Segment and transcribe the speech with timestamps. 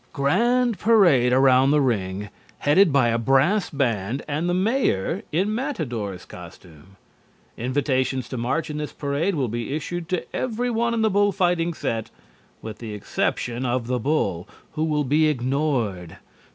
[0.13, 6.25] Grand parade around the ring, headed by a brass band and the mayor in matador's
[6.25, 6.97] costume.
[7.55, 11.31] Invitations to march in this parade will be issued to every one in the bull
[11.31, 12.09] fighting set
[12.63, 16.17] with the exception of the bull, who will be ignored.